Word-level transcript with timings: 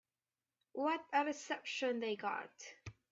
What 0.73 1.05
a 1.13 1.25
reception 1.25 1.99
they 1.99 2.15
got. 2.15 2.49